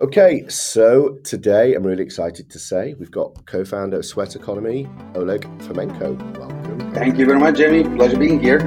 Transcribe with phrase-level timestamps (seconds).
[0.00, 5.40] Okay, so today I'm really excited to say we've got co-founder of Sweat Economy, Oleg
[5.58, 6.38] Fomenko.
[6.38, 6.92] Welcome.
[6.92, 7.82] Thank you very much, Jamie.
[7.96, 8.60] Pleasure being here.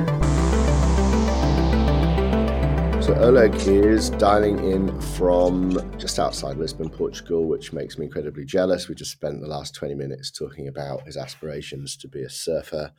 [3.01, 8.89] So Oleg is dialing in from just outside Lisbon, Portugal, which makes me incredibly jealous.
[8.89, 12.91] We just spent the last 20 minutes talking about his aspirations to be a surfer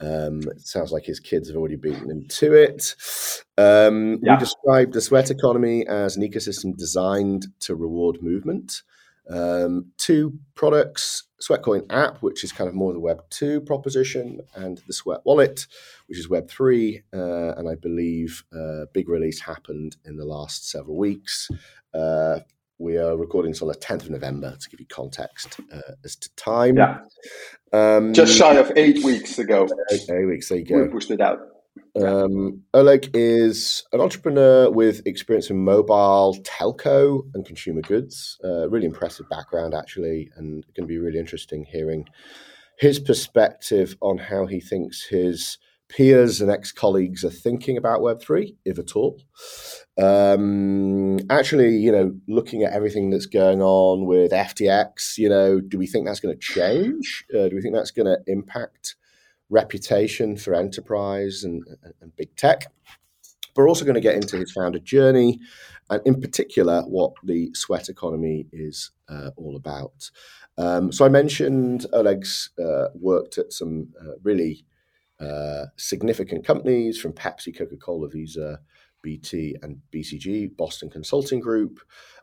[0.00, 2.94] um, it sounds like his kids have already beaten him to it.
[3.58, 4.34] Um, yeah.
[4.34, 8.82] We described the sweat economy as an ecosystem designed to reward movement.
[9.28, 14.82] Um, two products Sweatcoin app, which is kind of more the Web 2 proposition, and
[14.86, 15.66] the Sweat Wallet,
[16.06, 17.02] which is Web 3.
[17.12, 21.48] Uh, and I believe a uh, big release happened in the last several weeks.
[21.94, 22.40] Uh,
[22.80, 26.16] we are recording this on the 10th of November to give you context uh, as
[26.16, 26.76] to time.
[26.76, 27.00] Yeah.
[27.72, 29.68] Um, Just shy of eight weeks ago.
[29.92, 30.82] Eight, eight weeks, there you go.
[30.82, 31.38] We pushed it out.
[32.00, 38.38] Um, Oleg is an entrepreneur with experience in mobile, telco, and consumer goods.
[38.42, 42.06] Uh, really impressive background, actually, and going to be really interesting hearing
[42.78, 45.58] his perspective on how he thinks his
[45.96, 49.20] peers and ex colleagues are thinking about Web3, if at all.
[49.98, 55.78] Um, actually, you know, looking at everything that's going on with FTX, you know, do
[55.78, 57.24] we think that's going to change?
[57.34, 58.96] Uh, do we think that's going to impact
[59.50, 61.64] reputation for enterprise and,
[62.00, 62.72] and big tech?
[63.56, 65.40] We're also going to get into his founder journey,
[65.90, 70.10] and in particular, what the sweat economy is uh, all about.
[70.56, 74.64] Um, so I mentioned Oleg's uh, worked at some uh, really
[75.20, 78.60] uh, significant companies from Pepsi, Coca Cola, Visa,
[79.02, 81.80] BT, and BCG, Boston Consulting Group,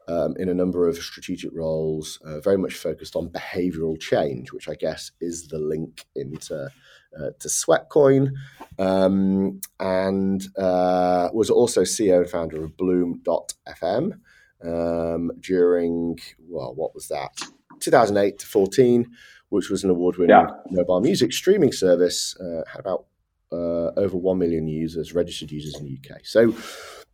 [0.07, 4.69] um, in a number of strategic roles, uh, very much focused on behavioral change, which
[4.69, 6.69] I guess is the link into
[7.17, 8.31] uh, to Sweatcoin,
[8.79, 14.19] um, and uh, was also CEO and founder of Bloom.fm
[14.63, 17.31] um, during well, what was that?
[17.79, 19.05] 2008 to 14
[19.49, 20.47] which was an award-winning yeah.
[20.69, 23.05] mobile music streaming service, uh, had about
[23.51, 26.21] uh, over one million users, registered users in the UK.
[26.23, 26.53] So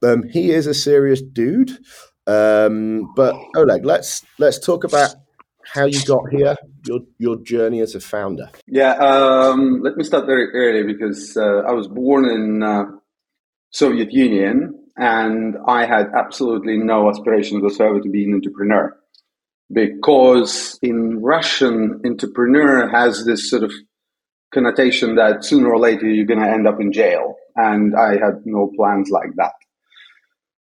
[0.01, 1.71] um, he is a serious dude.
[2.25, 5.15] Um, but Oleg, let's let's talk about
[5.65, 6.55] how you got here,
[6.85, 8.49] your your journey as a founder.
[8.67, 12.85] Yeah, um, let me start very early because uh, I was born in uh,
[13.71, 18.95] Soviet Union and I had absolutely no aspirations whatsoever to be an entrepreneur
[19.73, 23.71] because in Russian, entrepreneur has this sort of
[24.53, 27.35] connotation that sooner or later you're going to end up in jail.
[27.55, 29.53] And I had no plans like that.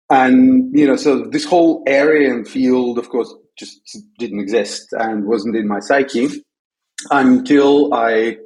[0.09, 3.79] And, you know, so this whole area and field, of course, just
[4.17, 6.28] didn't exist and wasn't in my psyche
[7.09, 8.38] until I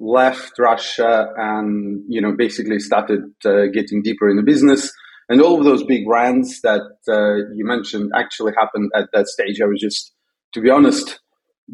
[0.00, 4.92] left Russia and, you know, basically started uh, getting deeper in the business
[5.28, 9.60] and all of those big brands that uh, you mentioned actually happened at that stage.
[9.60, 10.12] I was just,
[10.52, 11.20] to be honest,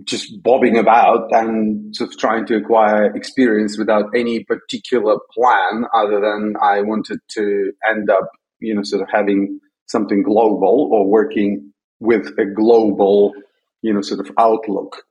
[0.04, 6.20] just bobbing about and sort of trying to acquire experience without any particular plan other
[6.20, 8.30] than I wanted to end up,
[8.60, 13.32] you know, sort of having something global or working with a global,
[13.82, 15.02] you know, sort of outlook.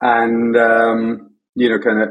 [0.00, 2.08] And, um, you know, kind of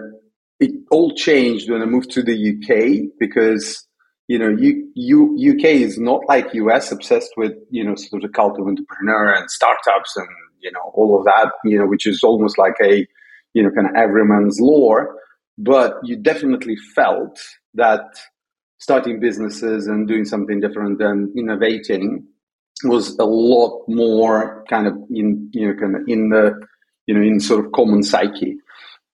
[0.59, 3.85] it all changed when I moved to the UK because
[4.27, 8.29] you know, U, U, UK is not like US, obsessed with you know sort of
[8.29, 10.27] the cult of entrepreneur and startups and
[10.61, 13.07] you know all of that, you know, which is almost like a
[13.53, 15.15] you know kind of everyman's lore.
[15.57, 17.39] But you definitely felt
[17.75, 18.03] that
[18.79, 22.25] starting businesses and doing something different and innovating
[22.83, 26.53] was a lot more kind of in you know kind of in the
[27.07, 28.57] you know in sort of common psyche.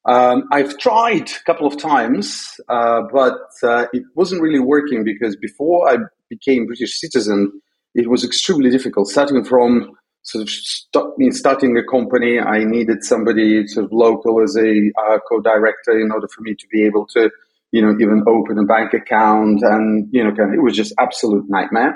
[0.06, 5.36] Um, I've tried a couple of times, uh, but uh, it wasn't really working because
[5.36, 5.98] before I
[6.30, 7.62] became British citizen,
[7.94, 9.10] it was extremely difficult.
[9.10, 9.92] Starting from
[10.24, 15.20] sort of st- starting a company, I needed somebody sort of local as a uh,
[15.30, 17.30] co-director in order for me to be able to,
[17.72, 20.94] you know, even open a bank account, and you know, kind of, it was just
[21.00, 21.94] absolute nightmare.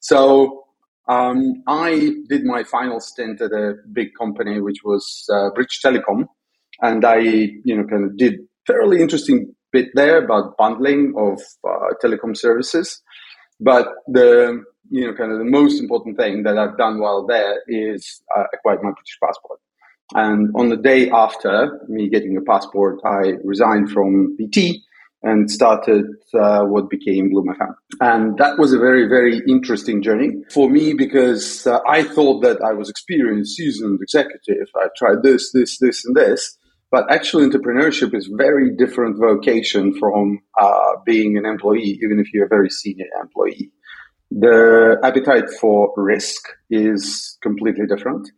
[0.00, 0.64] So
[1.06, 6.28] um, I did my final stint at a big company, which was uh, British Telecom
[6.82, 11.94] and I, you know, kind of did fairly interesting bit there about bundling of uh,
[12.02, 13.00] telecom services.
[13.60, 17.60] But the, you know, kind of the most important thing that I've done while there
[17.68, 19.60] is uh, acquired my British passport.
[20.14, 24.82] And on the day after me getting a passport, I resigned from BT
[25.22, 27.54] and started uh, what became Bloom
[28.00, 32.60] And that was a very, very interesting journey for me because uh, I thought that
[32.60, 34.66] I was experienced, seasoned executive.
[34.74, 36.58] I tried this, this, this, and this.
[36.92, 42.44] But actual entrepreneurship is very different vocation from uh, being an employee, even if you're
[42.44, 43.72] a very senior employee.
[44.30, 48.28] The appetite for risk is completely different.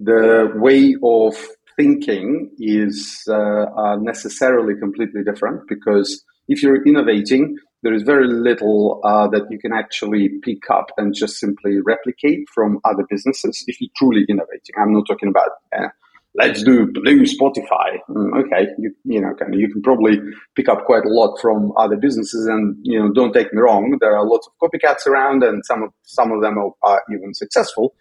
[0.00, 1.36] The way of
[1.76, 9.00] thinking is uh, uh, necessarily completely different because if you're innovating, there is very little
[9.04, 13.80] uh, that you can actually pick up and just simply replicate from other businesses if
[13.80, 14.74] you're truly innovating.
[14.78, 15.88] I'm not talking about uh,
[16.34, 17.98] let's do blue Spotify.
[18.08, 20.18] Mm, okay, you, you know, kind of, you can probably
[20.56, 23.96] pick up quite a lot from other businesses, and you know, don't take me wrong,
[24.00, 27.34] there are lots of copycats around, and some of some of them are, are even
[27.34, 27.94] successful.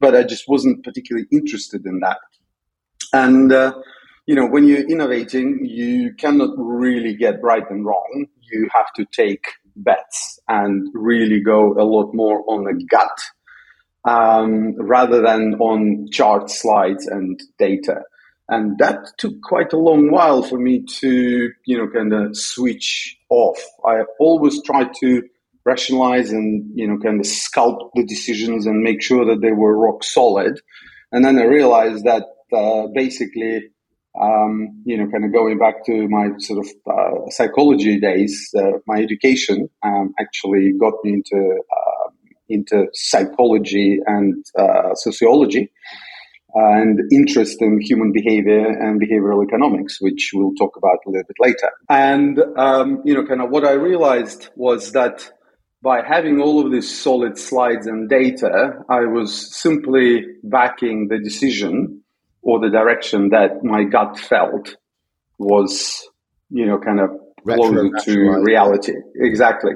[0.00, 2.18] But I just wasn't particularly interested in that,
[3.12, 3.52] and.
[3.52, 3.72] Uh,
[4.26, 8.26] you know, when you're innovating, you cannot really get right and wrong.
[8.50, 9.44] You have to take
[9.76, 13.20] bets and really go a lot more on the gut
[14.04, 18.02] um, rather than on chart slides and data.
[18.48, 23.16] And that took quite a long while for me to, you know, kind of switch
[23.30, 23.58] off.
[23.86, 25.22] I always tried to
[25.64, 29.78] rationalize and, you know, kind of sculpt the decisions and make sure that they were
[29.78, 30.60] rock solid.
[31.10, 33.70] And then I realized that uh, basically
[34.20, 38.78] um, you know, kind of going back to my sort of uh, psychology days, uh,
[38.86, 41.93] my education um, actually got me into uh,
[42.48, 45.70] into psychology and uh, sociology,
[46.54, 51.36] and interest in human behavior and behavioral economics, which we'll talk about a little bit
[51.40, 51.70] later.
[51.88, 55.30] And um, you know, kind of what I realized was that
[55.82, 62.02] by having all of these solid slides and data, I was simply backing the decision
[62.40, 64.76] or the direction that my gut felt
[65.38, 66.08] was,
[66.48, 67.10] you know, kind of
[67.44, 68.94] closer to reality.
[69.16, 69.72] Exactly.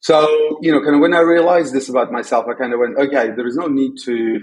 [0.00, 2.98] So, you know, kind of when I realized this about myself, I kind of went,
[2.98, 4.40] okay, there is no need to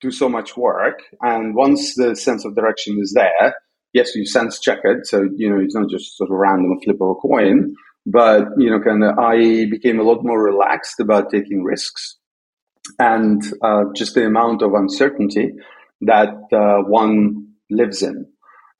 [0.00, 1.00] do so much work.
[1.22, 3.54] And once the sense of direction is there,
[3.92, 5.06] yes, you sense check it.
[5.06, 7.74] So, you know, it's not just sort of random flip of a coin,
[8.06, 12.16] but, you know, kind of I became a lot more relaxed about taking risks
[12.98, 15.50] and uh, just the amount of uncertainty
[16.02, 18.26] that uh, one lives in.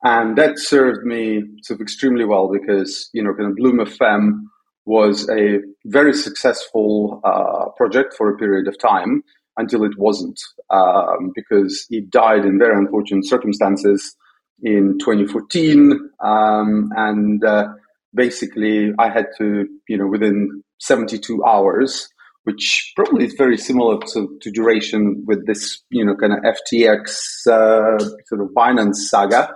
[0.03, 4.41] And that served me sort of extremely well because, you know, kind of Bloom FM
[4.85, 9.23] was a very successful uh, project for a period of time
[9.57, 10.39] until it wasn't,
[10.69, 14.15] um, because it died in very unfortunate circumstances
[14.63, 16.09] in 2014.
[16.23, 17.67] Um, and uh,
[18.13, 22.07] basically, I had to, you know, within 72 hours,
[22.43, 27.47] which probably is very similar to, to duration with this, you know, kind of FTX
[27.47, 29.53] uh, sort of Binance saga.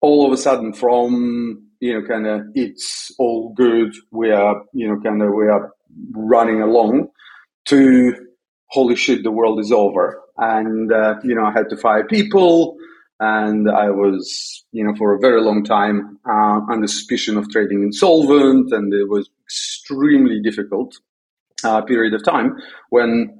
[0.00, 4.88] All of a sudden, from you know, kind of it's all good, we are, you
[4.88, 5.72] know, kind of we are
[6.12, 7.08] running along,
[7.66, 8.14] to
[8.66, 12.76] holy shit, the world is over, and uh, you know, I had to fire people,
[13.20, 17.82] and I was, you know, for a very long time uh, under suspicion of trading
[17.82, 20.96] insolvent, and it was extremely difficult
[21.64, 22.56] uh, period of time
[22.90, 23.34] when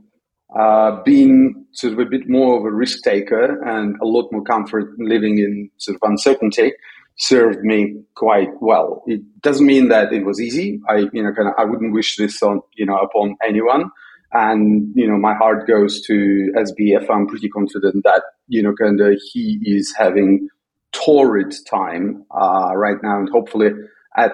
[0.58, 4.42] uh, being sort of a bit more of a risk taker and a lot more
[4.42, 6.72] comfort living in sort of uncertainty
[7.18, 9.02] served me quite well.
[9.06, 10.80] It doesn't mean that it was easy.
[10.88, 13.90] I, you know, kind of, I wouldn't wish this on, you know, upon anyone.
[14.32, 17.08] And, you know, my heart goes to SBF.
[17.10, 20.48] I'm pretty confident that, you know, kind of he is having
[20.92, 23.18] torrid time, uh, right now.
[23.18, 23.70] And hopefully
[24.16, 24.32] at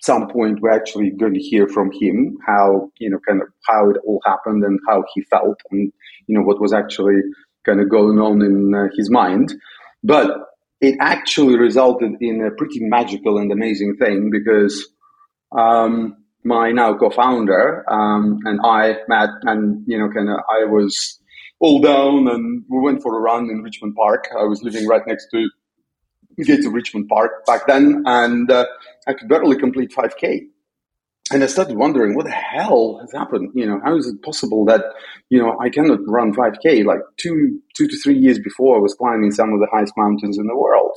[0.00, 3.90] some point we're actually going to hear from him how you know kind of how
[3.90, 5.92] it all happened and how he felt and
[6.26, 7.20] you know what was actually
[7.66, 9.52] kind of going on in uh, his mind
[10.04, 10.30] but
[10.80, 14.88] it actually resulted in a pretty magical and amazing thing because
[15.56, 21.20] um, my now co-founder um, and I met and you know kind of I was
[21.60, 25.02] all down and we went for a run in Richmond Park I was living right
[25.06, 25.48] next to
[26.44, 28.66] get to Richmond Park back then, and uh,
[29.06, 30.46] I could barely complete 5K.
[31.30, 33.50] And I started wondering, what the hell has happened?
[33.54, 34.82] You know, how is it possible that,
[35.28, 36.84] you know, I cannot run 5K?
[36.84, 40.38] Like two, two to three years before, I was climbing some of the highest mountains
[40.38, 40.96] in the world.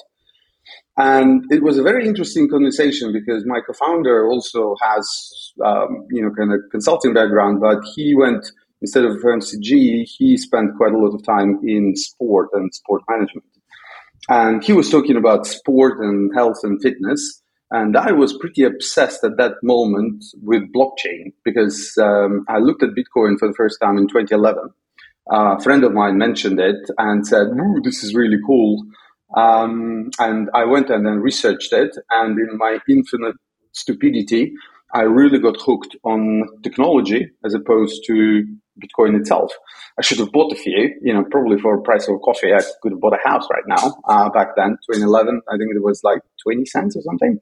[0.98, 6.32] And it was a very interesting conversation because my co-founder also has, um, you know,
[6.38, 8.46] kind of consulting background, but he went
[8.82, 13.46] instead of FMCG, he spent quite a lot of time in sport and sport management.
[14.30, 17.41] And he was talking about sport and health and fitness.
[17.72, 22.90] And I was pretty obsessed at that moment with blockchain because um, I looked at
[22.90, 24.70] Bitcoin for the first time in 2011.
[25.32, 28.84] Uh, a friend of mine mentioned it and said, Ooh, this is really cool.
[29.38, 31.96] Um, and I went and then researched it.
[32.10, 33.36] And in my infinite
[33.72, 34.54] stupidity,
[34.94, 38.44] I really got hooked on technology as opposed to
[38.82, 39.52] Bitcoin itself.
[39.98, 42.54] I should have bought a few, you know, probably for a price of coffee.
[42.54, 44.02] I could have bought a house right now.
[44.06, 47.40] Uh, back then, 2011, I think it was like 20 cents or something,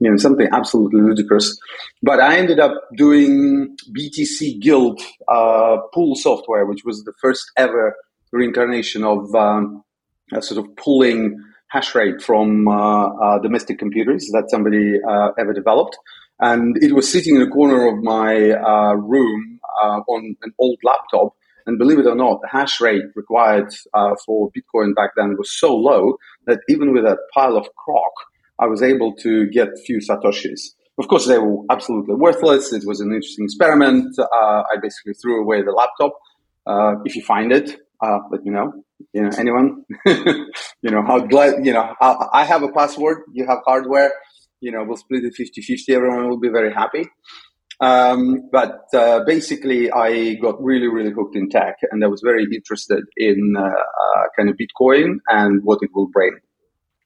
[0.00, 1.58] you know, something absolutely ludicrous.
[2.02, 7.96] But I ended up doing BTC Guild uh, pool software, which was the first ever
[8.32, 9.84] reincarnation of um,
[10.40, 11.36] sort of pulling
[11.68, 15.96] hash rate from uh, uh, domestic computers that somebody uh, ever developed.
[16.40, 19.49] And it was sitting in a corner of my uh, room
[19.80, 21.34] uh, on an old laptop.
[21.66, 25.58] And believe it or not, the hash rate required uh, for Bitcoin back then was
[25.58, 28.12] so low that even with a pile of crock,
[28.58, 30.60] I was able to get a few satoshis.
[30.98, 32.72] Of course, they were absolutely worthless.
[32.72, 34.16] It was an interesting experiment.
[34.18, 36.12] I basically threw away the laptop.
[37.04, 38.72] if you find it, let me know
[39.12, 43.46] you know anyone you know how glad you know I, I, have a password you
[43.46, 44.12] have hardware
[44.60, 47.08] you know we'll split it 50 50 everyone will be very happy
[47.80, 52.46] um, but uh, basically i got really really hooked in tech and i was very
[52.52, 56.36] interested in uh, uh, kind of bitcoin and what it will bring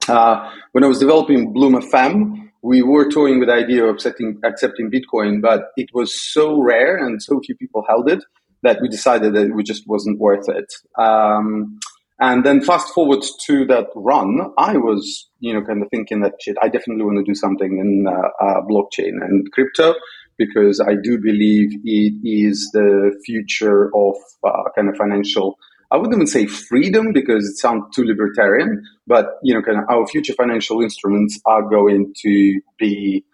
[0.08, 4.40] uh, when i was developing bloom fm we were toying with the idea of accepting,
[4.44, 8.22] accepting bitcoin but it was so rare and so few people held it
[8.64, 10.72] that we decided that it just wasn't worth it.
[10.98, 11.78] Um,
[12.18, 16.34] and then fast forward to that run, I was, you know, kind of thinking that
[16.40, 19.94] shit, I definitely want to do something in uh, uh, blockchain and crypto
[20.38, 25.58] because I do believe it is the future of uh, kind of financial.
[25.90, 29.84] I wouldn't even say freedom because it sounds too libertarian, but you know, kind of
[29.88, 33.24] our future financial instruments are going to be,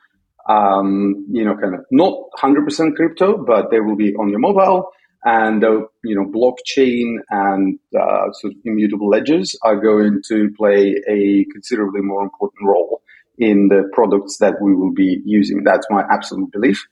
[0.49, 4.91] um, you know, kind of not 100% crypto, but they will be on your mobile
[5.25, 10.97] and uh, you know blockchain and uh, sort of immutable ledgers are going to play
[11.09, 13.03] a considerably more important role
[13.41, 15.65] in the products that we will be using.
[15.65, 16.85] That's my absolute belief.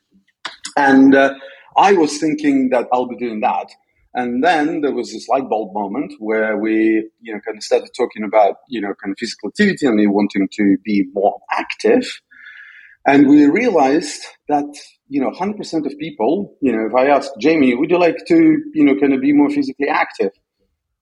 [0.76, 1.34] And uh,
[1.76, 3.68] I was thinking that I'll be doing that.
[4.14, 7.90] And then there was this light bulb moment where we, you know, kind of started
[7.96, 12.04] talking about, you know, kind of physical activity and me wanting to be more active.
[13.06, 14.66] And we realized that
[15.08, 18.62] you know, 100% of people, you know, if I ask Jamie, would you like to,
[18.74, 20.30] you know, kind of be more physically active?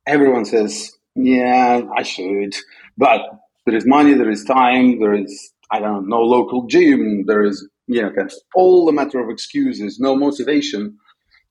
[0.07, 2.55] Everyone says, yeah, I should.
[2.97, 3.21] But
[3.67, 7.45] there is money, there is time, there is, I don't know, no local gym, there
[7.45, 10.97] is, you know, kind of all a matter of excuses, no motivation.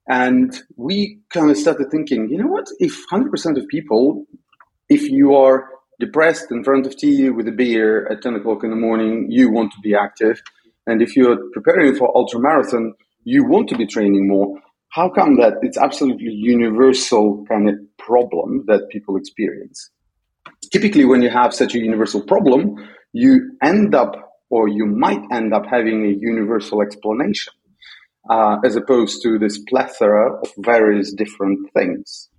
[0.07, 4.25] And we kind of started thinking, you know what, if 100% of people,
[4.89, 5.67] if you are
[5.99, 9.51] depressed in front of TV with a beer at 10 o'clock in the morning, you
[9.51, 10.41] want to be active
[10.87, 12.93] and if you're preparing for ultra marathon,
[13.23, 14.59] you want to be training more.
[14.89, 19.89] How come that it's absolutely universal kind of problem that people experience?
[20.75, 22.75] Typically, when you have such a universal problem,
[23.13, 24.11] you end up
[24.49, 27.53] or you might end up having a universal explanation
[28.29, 32.29] uh, as opposed to this plethora of various different things.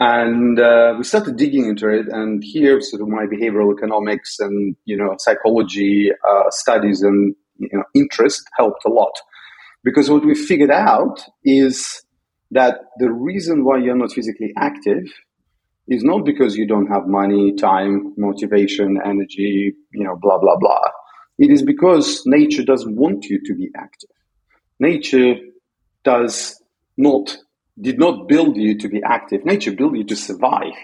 [0.00, 4.74] And uh, we started digging into it, and here, sort of my behavioral economics and
[4.86, 9.12] you know psychology uh, studies and you know, interest helped a lot.
[9.84, 12.02] Because what we figured out is
[12.50, 15.04] that the reason why you're not physically active
[15.88, 20.84] is not because you don't have money, time, motivation, energy, you know, blah, blah, blah.
[21.38, 24.10] It is because nature doesn't want you to be active.
[24.80, 25.36] Nature
[26.04, 26.62] does
[26.96, 27.38] not,
[27.80, 29.44] did not build you to be active.
[29.44, 30.74] Nature built you to survive.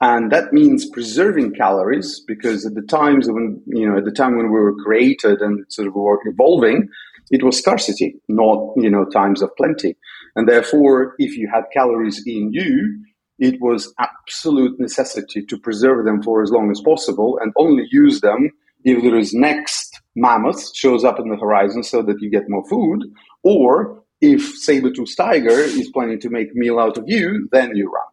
[0.00, 4.36] And that means preserving calories because at the times when, you know, at the time
[4.36, 6.88] when we were created and sort of were evolving,
[7.30, 9.96] it was scarcity, not, you know, times of plenty.
[10.34, 13.02] And therefore, if you had calories in you,
[13.38, 18.20] it was absolute necessity to preserve them for as long as possible and only use
[18.20, 18.50] them
[18.84, 22.66] if there is next mammoth shows up in the horizon so that you get more
[22.68, 23.02] food,
[23.42, 28.04] or if saber-tooth tiger is planning to make meal out of you, then you run.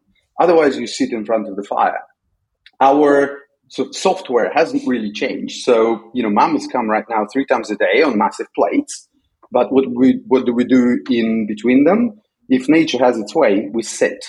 [0.42, 2.02] Otherwise, you sit in front of the fire.
[2.82, 3.38] Our
[3.70, 5.64] so software hasn't really changed.
[5.64, 9.08] So, you know, mammoths come right now three times a day on massive plates.
[9.52, 12.20] But what we what do we do in between them?
[12.50, 14.26] If nature has its way, we sit.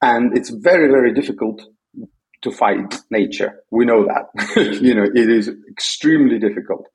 [0.00, 1.62] And it's very, very difficult
[2.42, 3.62] to fight nature.
[3.70, 4.78] We know that.
[4.80, 6.86] you know, it is extremely difficult.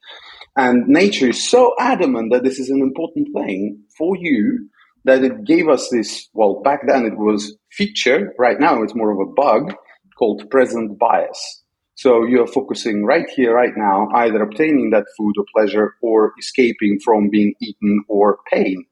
[0.55, 4.69] And nature is so adamant that this is an important thing for you
[5.05, 8.33] that it gave us this, well, back then it was feature.
[8.37, 9.73] Right now it's more of a bug
[10.17, 11.63] called present bias.
[11.95, 16.99] So you're focusing right here, right now, either obtaining that food or pleasure or escaping
[17.03, 18.85] from being eaten or pain.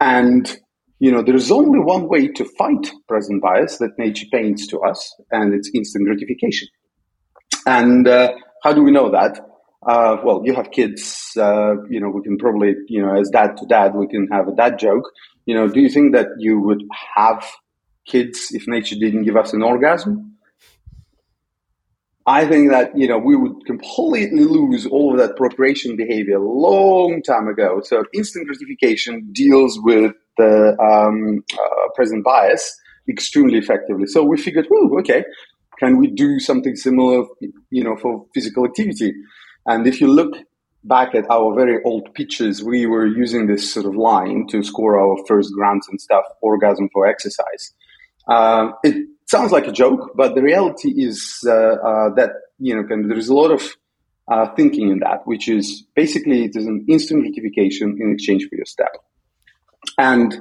[0.00, 0.58] And,
[0.98, 5.14] you know, there's only one way to fight present bias that nature paints to us,
[5.30, 6.68] and it's instant gratification.
[7.66, 8.32] And uh,
[8.62, 9.40] how do we know that?
[9.86, 13.56] Uh, well, you have kids, uh, you know, we can probably, you know, as dad
[13.58, 15.04] to dad, we can have a dad joke
[15.44, 16.82] You know, do you think that you would
[17.16, 17.44] have
[18.06, 20.36] kids if nature didn't give us an orgasm?
[22.26, 26.42] I think that you know we would completely lose all of that procreation behavior a
[26.42, 27.82] long time ago.
[27.84, 32.76] So instant gratification deals with the um, uh, present bias
[33.08, 34.06] extremely effectively.
[34.06, 35.24] So we figured, well, okay,
[35.78, 37.24] can we do something similar,
[37.70, 39.12] you know, for physical activity?
[39.66, 40.36] And if you look
[40.84, 45.00] back at our very old pitches, we were using this sort of line to score
[45.00, 47.72] our first grants and stuff, orgasm for exercise.
[48.28, 52.82] Uh, it sounds like a joke, but the reality is uh, uh, that you know
[52.88, 53.62] there is a lot of
[54.28, 58.56] uh, thinking in that, which is basically it is an instant gratification in exchange for
[58.56, 58.92] your step,
[59.98, 60.36] and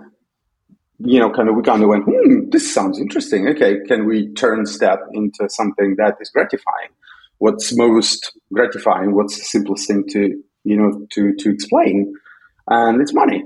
[1.00, 3.48] you know, kind of we kind of went, hmm, this sounds interesting.
[3.50, 6.90] Okay, can we turn step into something that is gratifying?
[7.40, 9.14] What's most gratifying?
[9.14, 12.14] What's the simplest thing to you know to to explain?
[12.68, 13.44] And it's money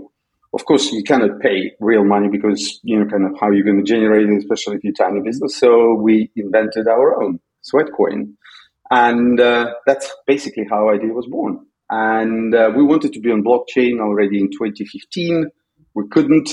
[0.53, 3.83] of course, you cannot pay real money because, you know, kind of how you're going
[3.83, 5.57] to generate it, especially if you're tiny business.
[5.57, 8.33] So we invented our own Sweatcoin.
[8.89, 11.65] And uh, that's basically how idea was born.
[11.89, 15.49] And uh, we wanted to be on blockchain already in 2015.
[15.97, 16.49] We couldn't.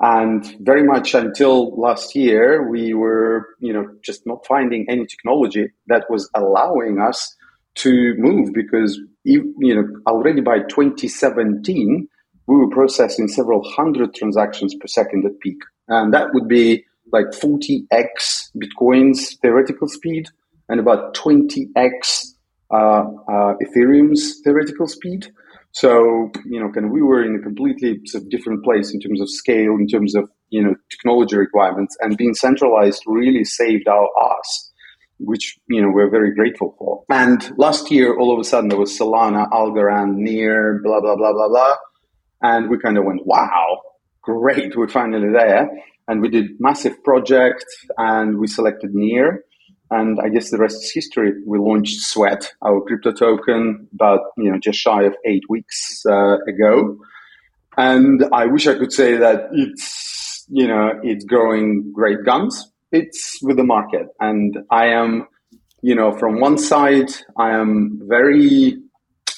[0.00, 5.68] And very much until last year, we were, you know, just not finding any technology
[5.88, 7.36] that was allowing us
[7.74, 12.08] to move because, you know, already by 2017,
[12.46, 15.58] we were processing several hundred transactions per second at peak.
[15.88, 20.28] And that would be like 40x Bitcoin's theoretical speed
[20.70, 22.32] and about 20x
[22.70, 25.30] uh, uh, Ethereum's theoretical speed.
[25.72, 29.30] So, you know, kind of we were in a completely different place in terms of
[29.30, 34.70] scale, in terms of, you know, technology requirements and being centralized really saved our ass,
[35.18, 37.02] which, you know, we're very grateful for.
[37.10, 41.32] And last year, all of a sudden there was Solana, Algorand, Near, blah, blah, blah,
[41.32, 41.76] blah, blah.
[42.42, 43.80] And we kind of went, wow,
[44.20, 45.70] great, we're finally there.
[46.06, 47.64] And we did massive project
[47.96, 49.44] and we selected Near.
[49.92, 51.34] And I guess the rest is history.
[51.46, 56.38] We launched Sweat, our crypto token, about you know just shy of eight weeks uh,
[56.48, 56.96] ago.
[57.76, 62.72] And I wish I could say that it's you know it's growing great guns.
[62.90, 65.28] It's with the market, and I am
[65.82, 68.78] you know from one side I am very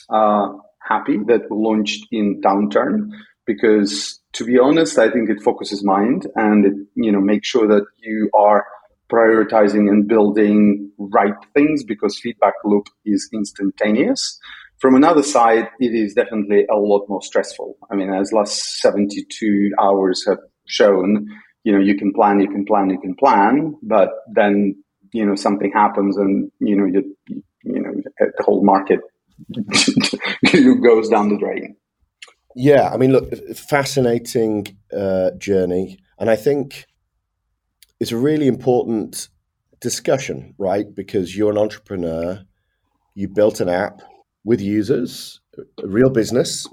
[0.09, 3.11] uh, happy that we launched in downturn
[3.45, 7.69] because to be honest, I think it focuses mind and it, you know, makes sure
[7.69, 8.67] that you are
[9.15, 14.39] prioritizing and building right things because feedback loop is instantaneous.
[14.81, 17.77] From another side, it is definitely a lot more stressful.
[17.91, 21.27] I mean, as last 72 hours have shown,
[21.63, 24.75] you know, you can plan, you can plan, you can plan, but then,
[25.13, 27.17] you know, something happens and, you know, you,
[27.65, 29.01] you know, the whole market
[30.83, 31.77] goes down the drain.
[32.57, 36.87] Yeah, I mean, look, fascinating uh, journey, and I think
[38.05, 39.31] it's a really important
[39.81, 40.95] discussion, right?
[40.95, 42.45] Because you're an entrepreneur,
[43.15, 44.03] you built an app
[44.45, 45.41] with users,
[45.83, 46.69] a real business,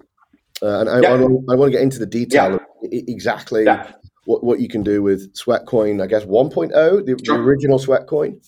[0.62, 1.14] uh, and I, yeah.
[1.14, 2.56] I, want, I, want, to get into the detail yeah.
[2.56, 3.94] of exactly yeah.
[4.26, 7.38] what, what you can do with Sweatcoin, I guess 1.0, the, sure.
[7.38, 8.46] the original Sweatcoin,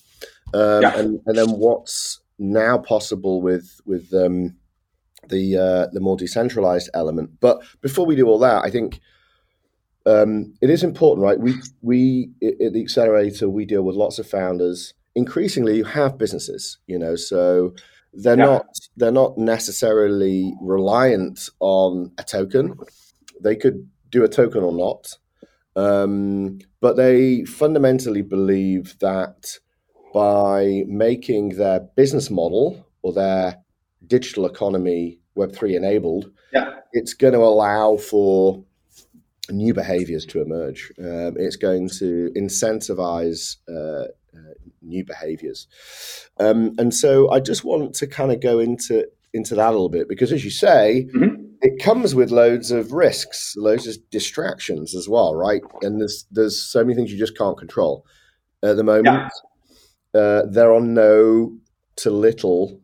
[0.52, 4.58] um, and, and then what's now possible with with um,
[5.30, 7.30] the uh, the more decentralized element.
[7.40, 9.00] But before we do all that, I think
[10.06, 11.38] um, it is important, right?
[11.38, 14.94] We we at the accelerator we deal with lots of founders.
[15.14, 17.74] Increasingly, you have businesses, you know, so
[18.12, 18.44] they're yeah.
[18.44, 22.74] not they're not necessarily reliant on a token.
[23.40, 25.16] They could do a token or not,
[25.76, 29.58] um, but they fundamentally believe that
[30.12, 33.58] by making their business model or their
[34.06, 36.76] digital economy Web3 enabled, yeah.
[36.92, 38.62] it's going to allow for
[39.50, 40.92] new behaviors to emerge.
[40.98, 45.66] Um, it's going to incentivize uh, uh, new behaviors.
[46.38, 49.88] Um, and so I just want to kind of go into into that a little
[49.88, 51.44] bit because, as you say, mm-hmm.
[51.60, 55.62] it comes with loads of risks, loads of distractions as well, right?
[55.82, 58.06] And there's there's so many things you just can't control
[58.62, 59.06] at the moment.
[59.06, 59.28] Yeah
[60.14, 61.56] uh, there are no
[61.96, 62.80] to little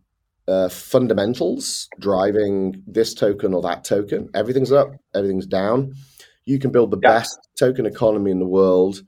[0.48, 4.28] uh, fundamentals driving this token or that token.
[4.34, 5.94] Everything's up, everything's down.
[6.44, 7.18] You can build the yeah.
[7.18, 9.02] best token economy in the world,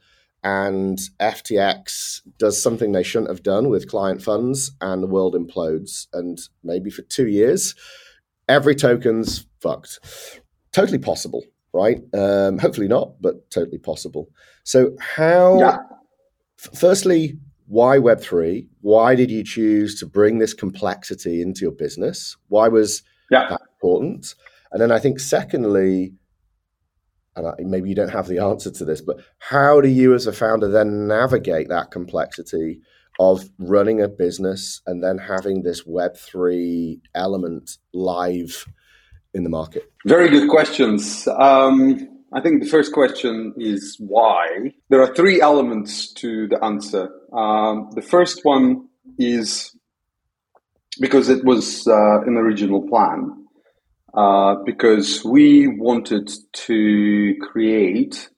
[0.45, 6.07] and FTX does something they shouldn't have done with client funds, and the world implodes.
[6.12, 7.75] And maybe for two years,
[8.49, 10.01] every token's fucked.
[10.73, 12.01] Totally possible, right?
[12.12, 14.29] Um, hopefully not, but totally possible.
[14.64, 15.79] So, how, yeah.
[16.59, 18.66] f- firstly, why Web3?
[18.81, 22.37] Why did you choose to bring this complexity into your business?
[22.49, 23.49] Why was yeah.
[23.49, 24.35] that important?
[24.73, 26.14] And then I think, secondly,
[27.37, 30.33] and maybe you don't have the answer to this, but how do you as a
[30.33, 32.81] founder then navigate that complexity
[33.18, 38.66] of running a business and then having this Web3 element live
[39.35, 39.90] in the market?
[40.07, 41.27] Very good questions.
[41.29, 44.73] Um, I think the first question is why.
[44.88, 47.11] There are three elements to the answer.
[47.33, 49.77] Um, the first one is
[51.01, 53.41] because it was uh, an original plan.
[54.14, 58.29] Uh, because we wanted to create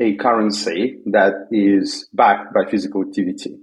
[0.00, 3.54] a currency that is backed by physical activity,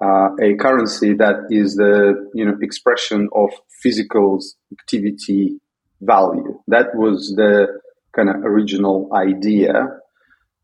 [0.00, 3.50] uh, a currency that is the you know expression of
[3.82, 5.60] physical activity
[6.00, 6.58] value.
[6.68, 7.78] That was the
[8.14, 9.88] kind of original idea,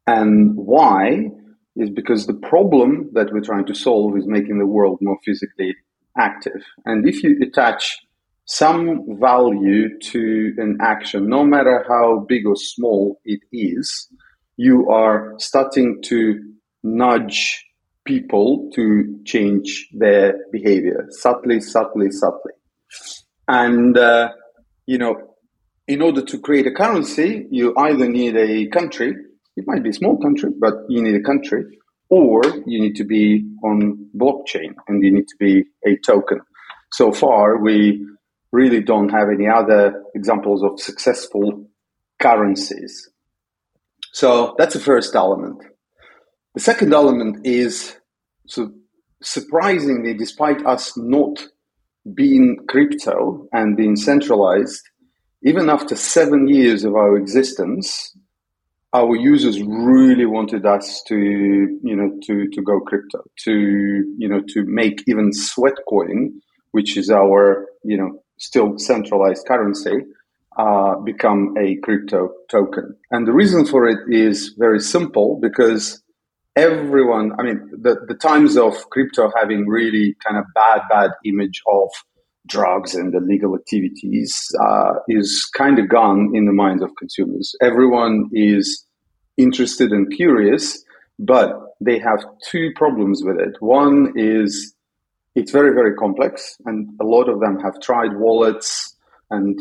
[0.06, 1.30] and why?
[1.76, 5.74] Is because the problem that we're trying to solve is making the world more physically
[6.16, 7.98] active, and if you attach
[8.44, 14.08] some value to an action, no matter how big or small it is,
[14.56, 16.40] you are starting to
[16.82, 17.64] nudge
[18.04, 22.52] people to change their behavior subtly, subtly, subtly.
[23.46, 24.30] And, uh,
[24.86, 25.16] you know,
[25.86, 29.14] in order to create a currency, you either need a country,
[29.56, 31.64] it might be a small country, but you need a country,
[32.08, 36.40] or you need to be on blockchain and you need to be a token.
[36.92, 38.06] So far, we
[38.52, 41.66] really don't have any other examples of successful
[42.20, 43.08] currencies.
[44.12, 45.62] So that's the first element.
[46.54, 47.96] The second element is
[48.46, 48.72] so
[49.22, 51.38] surprisingly, despite us not
[52.14, 54.82] being crypto and being centralized,
[55.44, 58.14] even after seven years of our existence,
[58.92, 63.52] our users really wanted us to, you know, to, to go crypto, to,
[64.18, 66.28] you know, to make even Sweatcoin,
[66.72, 70.04] which is our, you know, still centralized currency
[70.58, 72.94] uh, become a crypto token.
[73.10, 76.02] And the reason for it is very simple because
[76.56, 81.62] everyone, I mean, the, the times of crypto having really kind of bad, bad image
[81.70, 81.88] of
[82.48, 87.54] drugs and illegal activities uh, is kind of gone in the minds of consumers.
[87.62, 88.84] Everyone is
[89.38, 90.84] interested and curious,
[91.18, 93.54] but they have two problems with it.
[93.60, 94.71] One is
[95.34, 98.96] it's very, very complex, and a lot of them have tried wallets,
[99.30, 99.58] and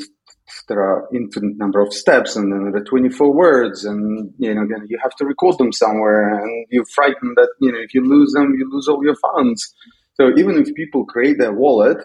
[0.68, 4.66] there are infinite number of steps, and then there are 24 words, and you know,
[4.88, 8.34] you have to record them somewhere, and you're frightened that you know if you lose
[8.34, 9.74] them, you lose all your funds.
[10.16, 11.98] So even if people create their wallet,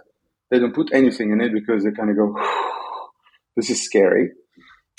[0.51, 2.37] they don't put anything in it because they kind of go,
[3.57, 4.31] "This is scary."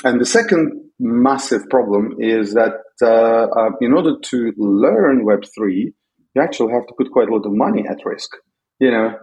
[0.04, 5.94] And the second massive problem is that uh, uh, in order to learn Web three,
[6.36, 8.30] you actually have to put quite a lot of money at risk
[8.80, 9.18] you know,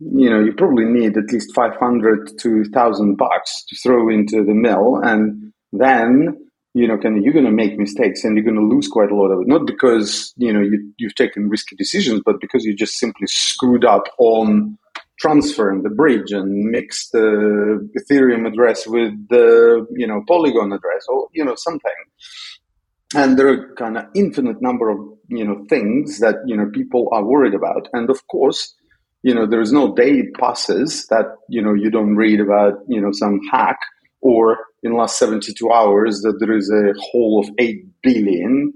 [0.00, 4.54] you know, you probably need at least 500 to 1000 bucks to throw into the
[4.54, 5.00] mill.
[5.02, 8.88] And then, you know, of, you're going to make mistakes and you're going to lose
[8.88, 9.46] quite a lot of it.
[9.46, 13.84] Not because, you know, you, you've taken risky decisions, but because you just simply screwed
[13.84, 14.76] up on
[15.20, 21.28] transferring the bridge and mixed the Ethereum address with the, you know, Polygon address or,
[21.32, 21.92] you know, something
[23.14, 27.08] and there are kind of infinite number of you know things that you know people
[27.12, 28.74] are worried about and of course
[29.24, 33.00] you know, there is no day passes that, you know, you don't read about, you
[33.00, 33.78] know, some hack
[34.20, 38.74] or in the last 72 hours that there is a hole of $8 billion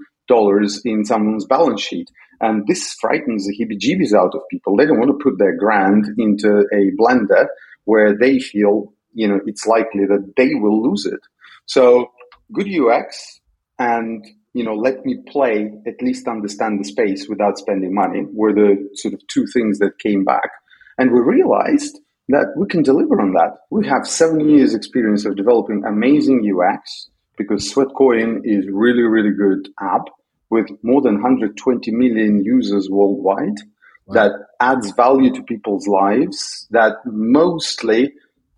[0.87, 2.09] in someone's balance sheet.
[2.41, 4.75] And this frightens the heebie jeebies out of people.
[4.75, 7.47] They don't want to put their grand into a blender
[7.85, 11.21] where they feel, you know, it's likely that they will lose it.
[11.67, 12.11] So
[12.55, 13.41] good UX
[13.79, 18.53] and you know, let me play, at least understand the space without spending money were
[18.53, 20.51] the sort of two things that came back.
[20.99, 23.53] And we realized that we can deliver on that.
[23.71, 29.69] We have seven years experience of developing amazing UX because Sweatcoin is really, really good
[29.81, 30.07] app
[30.51, 33.59] with more than 120 million users worldwide
[34.07, 34.15] wow.
[34.15, 38.13] that adds value to people's lives that mostly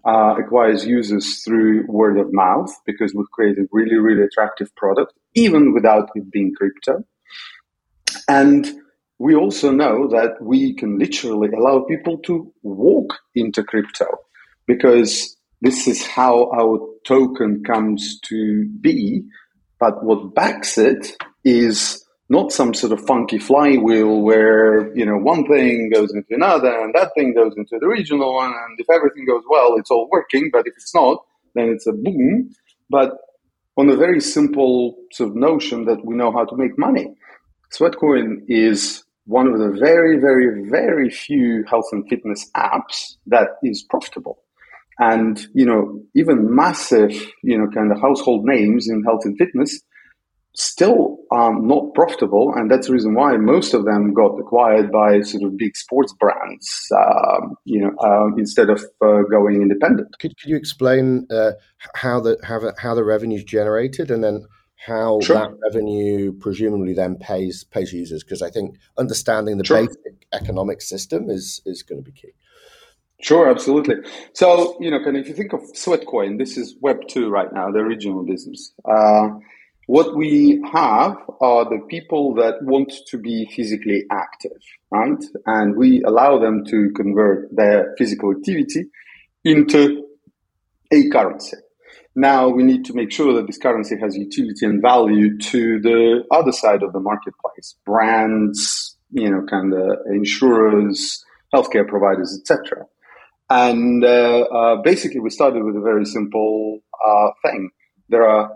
[0.05, 5.73] uh, acquires users through word of mouth because we've created really, really attractive product, even
[5.73, 7.05] without it being crypto.
[8.29, 8.66] And
[9.19, 14.07] we also know that we can literally allow people to walk into crypto
[14.66, 19.23] because this is how our token comes to be.
[19.79, 25.47] But what backs it is not some sort of funky flywheel where you know one
[25.47, 29.27] thing goes into another and that thing goes into the regional one and if everything
[29.27, 32.49] goes well it's all working but if it's not then it's a boom
[32.88, 33.16] but
[33.81, 37.07] on a very simple sort of notion that we know how to make money.
[37.75, 43.83] Sweatcoin is one of the very very very few health and fitness apps that is
[43.83, 44.37] profitable.
[44.99, 47.12] And, you know, even massive,
[47.43, 49.81] you know, kind of household names in health and fitness
[50.54, 55.20] still um, not profitable, and that's the reason why most of them got acquired by
[55.20, 60.08] sort of big sports brands, um, you know, uh, instead of uh, going independent.
[60.18, 61.52] Could, could you explain uh,
[61.94, 64.44] how the how the, how the revenue is generated, and then
[64.86, 65.36] how sure.
[65.36, 68.24] that revenue presumably then pays pays users?
[68.24, 69.86] Because I think understanding the sure.
[69.86, 72.32] basic economic system is is going to be key.
[73.22, 73.96] Sure, absolutely.
[74.32, 77.52] So, you know, kind of if you think of Sweatcoin, this is Web two right
[77.52, 78.72] now, the original business.
[79.87, 84.59] What we have are the people that want to be physically active,
[84.90, 85.23] right?
[85.47, 88.85] And we allow them to convert their physical activity
[89.45, 90.05] into
[90.93, 91.57] a currency.
[92.14, 96.25] Now we need to make sure that this currency has utility and value to the
[96.31, 102.85] other side of the marketplace, brands, you know, kind of insurers, healthcare providers, etc.
[103.49, 107.71] And uh, uh, basically, we started with a very simple uh, thing.
[108.09, 108.53] There are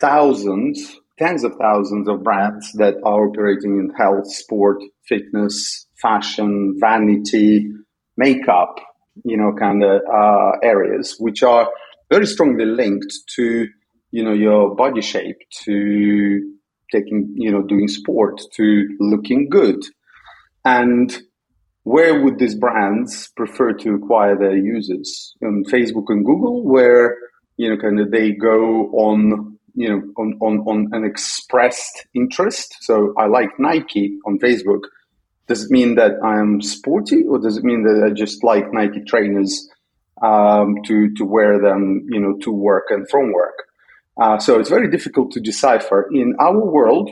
[0.00, 7.70] thousands, tens of thousands of brands that are operating in health, sport, fitness, fashion, vanity,
[8.16, 8.76] makeup,
[9.24, 11.68] you know, kind of uh, areas, which are
[12.10, 13.66] very strongly linked to,
[14.10, 16.52] you know, your body shape, to
[16.92, 19.82] taking, you know, doing sport, to looking good.
[20.64, 21.16] And
[21.84, 25.34] where would these brands prefer to acquire their users?
[25.42, 27.16] On Facebook and Google, where,
[27.56, 32.76] you know, kind of they go on you know, on, on, on an expressed interest.
[32.80, 34.80] So I like Nike on Facebook.
[35.46, 39.04] Does it mean that I'm sporty or does it mean that I just like Nike
[39.06, 39.68] trainers
[40.22, 43.64] um, to, to wear them, you know, to work and from work?
[44.18, 46.08] Uh, so it's very difficult to decipher.
[46.10, 47.10] In our world,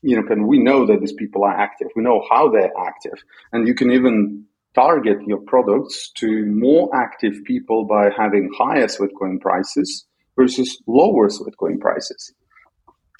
[0.00, 1.88] you know, can we know that these people are active?
[1.94, 4.44] We know how they're active, and you can even
[4.74, 10.06] target your products to more active people by having higher Sweatcoin prices
[10.38, 12.32] versus lower Sweatcoin prices.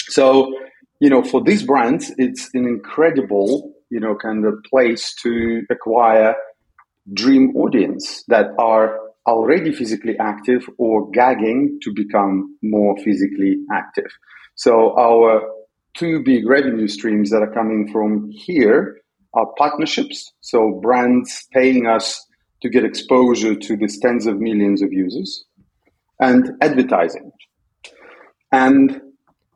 [0.09, 0.55] So,
[1.01, 6.35] you know, for these brands, it's an incredible, you know, kind of place to acquire
[7.13, 14.11] dream audience that are already physically active or gagging to become more physically active.
[14.55, 15.43] So our
[15.95, 19.01] two big revenue streams that are coming from here
[19.35, 20.33] are partnerships.
[20.41, 22.25] So brands paying us
[22.63, 25.45] to get exposure to these tens of millions of users
[26.21, 27.31] and advertising.
[28.53, 29.01] And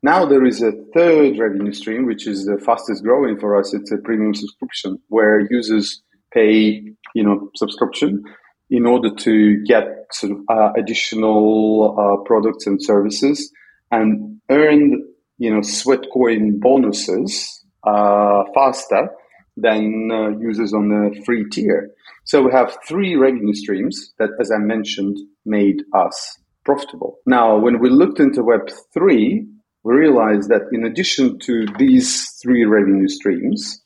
[0.02, 3.72] now there is a third revenue stream, which is the fastest growing for us.
[3.72, 6.82] It's a premium subscription where users pay,
[7.14, 8.24] you know, subscription
[8.70, 13.52] in order to get sort of uh, additional uh, products and services
[13.90, 15.04] and earn,
[15.38, 19.10] you know, Sweatcoin bonuses uh, faster
[19.56, 21.90] than uh, users on the free tier.
[22.24, 27.18] So we have three revenue streams that, as I mentioned, made us profitable.
[27.26, 29.46] Now, when we looked into Web3,
[29.84, 33.82] we realized that in addition to these three revenue streams,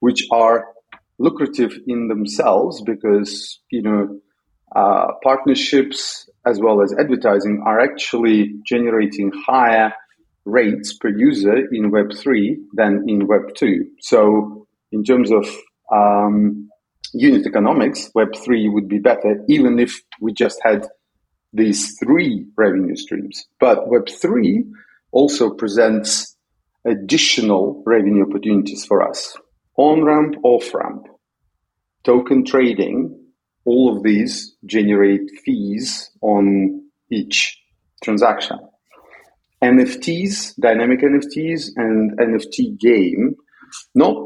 [0.00, 0.66] which are
[1.18, 4.20] lucrative in themselves because, you know,
[4.74, 9.92] uh, partnerships as well as advertising are actually generating higher
[10.44, 13.80] rates per user in Web3 than in Web2.
[14.00, 15.46] So, in terms of
[15.92, 16.68] um,
[17.12, 20.86] unit economics, Web3 would be better, even if we just had
[21.52, 23.46] these three revenue streams.
[23.58, 24.70] But Web3
[25.12, 26.36] also presents
[26.84, 29.36] additional revenue opportunities for us.
[29.76, 31.06] On ramp, off ramp,
[32.04, 33.16] token trading,
[33.64, 37.60] all of these generate fees on each
[38.02, 38.58] transaction.
[39.62, 43.34] NFTs, dynamic NFTs, and NFT game,
[43.94, 44.16] not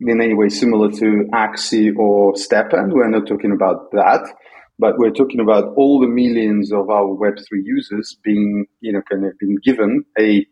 [0.00, 2.92] in any way similar to Axie or STEPN.
[2.92, 4.28] We're not talking about that
[4.78, 9.24] but we're talking about all the millions of our Web3 users being, you know, kind
[9.24, 10.46] of being given a,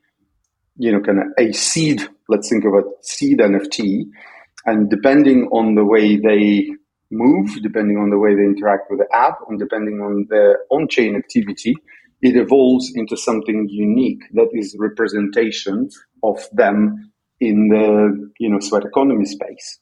[0.77, 4.05] you know, kind of a seed, let's think of a seed NFT.
[4.65, 6.69] And depending on the way they
[7.11, 10.89] move, depending on the way they interact with the app, and depending on their on
[10.89, 11.77] chain activity,
[12.21, 15.89] it evolves into something unique that is representation
[16.25, 19.79] of them in the, you know, sweat economy space.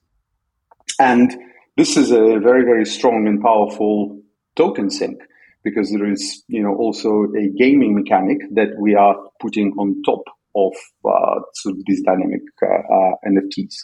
[1.01, 1.35] And
[1.77, 4.21] this is a very, very strong and powerful
[4.57, 5.21] token sink
[5.63, 10.23] because there is you know also a gaming mechanic that we are putting on top
[10.55, 10.73] of
[11.05, 11.41] uh,
[11.87, 13.75] these dynamic uh, uh, NFTs.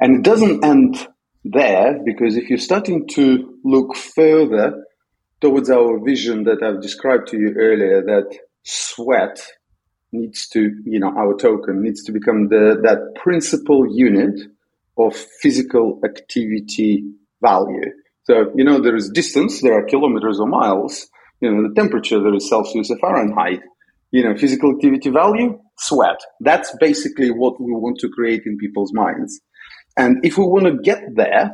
[0.00, 1.06] And it doesn't end
[1.44, 4.84] there because if you're starting to look further
[5.40, 9.42] towards our vision that I've described to you earlier, that sweat
[10.12, 14.40] needs to, you know, our token needs to become the that principal unit
[14.96, 17.04] of physical activity
[17.42, 17.90] value
[18.24, 21.08] So, you know, there is distance, there are kilometers or miles.
[21.40, 23.60] You know, the temperature, there is Celsius or Fahrenheit.
[24.12, 26.20] You know, physical activity value, sweat.
[26.40, 29.40] That's basically what we want to create in people's minds.
[29.96, 31.50] And if we want to get there,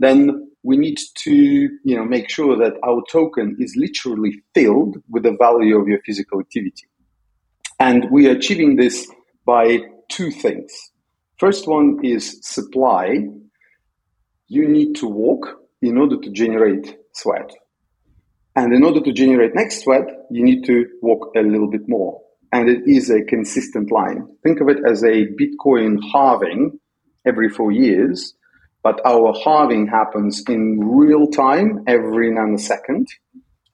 [0.00, 5.22] then we need to, you know, make sure that our token is literally filled with
[5.22, 6.86] the value of your physical activity.
[7.78, 9.10] And we are achieving this
[9.46, 9.78] by
[10.08, 10.72] two things.
[11.38, 13.20] First one is supply.
[14.48, 17.50] You need to walk in order to generate sweat.
[18.56, 22.20] And in order to generate next sweat, you need to walk a little bit more.
[22.52, 24.26] And it is a consistent line.
[24.42, 26.78] Think of it as a Bitcoin halving
[27.24, 28.34] every four years,
[28.82, 33.06] but our halving happens in real time every nanosecond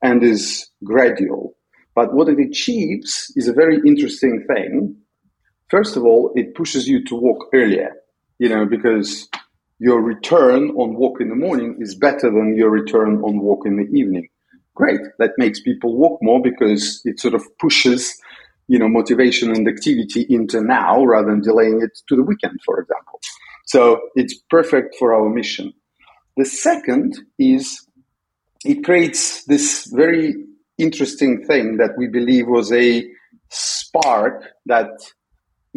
[0.01, 1.55] and is gradual.
[1.95, 4.97] But what it achieves is a very interesting thing.
[5.69, 7.93] First of all, it pushes you to walk earlier,
[8.37, 9.27] you know, because
[9.79, 13.77] your return on walk in the morning is better than your return on walk in
[13.77, 14.27] the evening.
[14.73, 14.99] Great.
[15.19, 18.15] That makes people walk more because it sort of pushes,
[18.67, 22.79] you know, motivation and activity into now rather than delaying it to the weekend, for
[22.79, 23.19] example.
[23.65, 25.73] So it's perfect for our mission.
[26.37, 27.85] The second is
[28.65, 30.35] it creates this very
[30.77, 33.07] interesting thing that we believe was a
[33.49, 34.89] spark that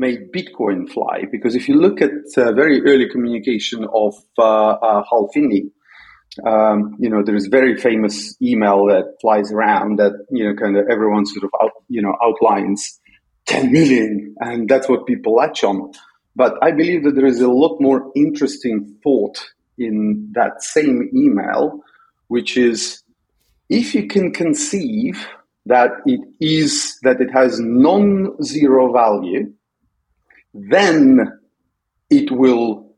[0.00, 1.24] made Bitcoin fly.
[1.30, 5.70] Because if you look at uh, very early communication of uh, uh, Hal Finney,
[6.46, 10.76] um, you know, there is very famous email that flies around that, you know, kind
[10.76, 12.98] of everyone sort of out, you know, outlines
[13.46, 14.34] 10 million.
[14.40, 15.92] And that's what people latch on.
[16.34, 19.44] But I believe that there is a lot more interesting thought
[19.76, 21.80] in that same email,
[22.28, 23.02] which is
[23.68, 25.26] if you can conceive
[25.66, 29.52] that it is that it has non-zero value,
[30.54, 31.38] then
[32.08, 32.94] it will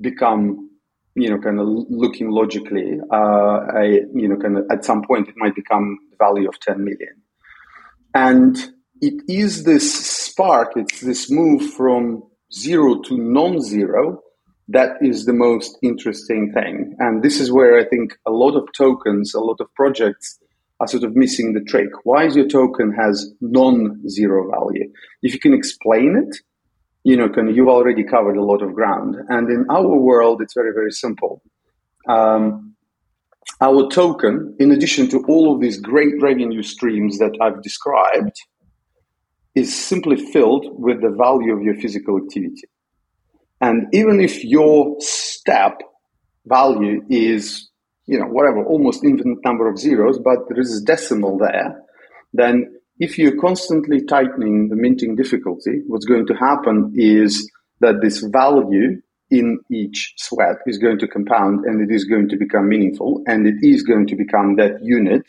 [0.00, 0.70] become
[1.14, 5.28] you know kind of looking logically uh, a, you know kind of at some point
[5.28, 7.22] it might become the value of 10 million.
[8.14, 8.56] And
[9.00, 14.20] it is this spark it's this move from zero to non-zero
[14.68, 16.94] that is the most interesting thing.
[17.00, 20.38] And this is where i think a lot of tokens a lot of projects
[20.80, 21.90] are sort of missing the trick.
[22.04, 24.90] Why is your token has non-zero value?
[25.22, 26.38] If you can explain it
[27.04, 29.16] you know, kind of, you've already covered a lot of ground.
[29.28, 31.42] And in our world, it's very, very simple.
[32.08, 32.74] Um,
[33.60, 38.36] our token, in addition to all of these great revenue streams that I've described,
[39.54, 42.68] is simply filled with the value of your physical activity.
[43.60, 45.80] And even if your step
[46.46, 47.68] value is,
[48.06, 51.82] you know, whatever, almost infinite number of zeros, but there is a decimal there,
[52.32, 58.20] then if you're constantly tightening the minting difficulty, what's going to happen is that this
[58.20, 63.22] value in each sweat is going to compound and it is going to become meaningful
[63.26, 65.22] and it is going to become that unit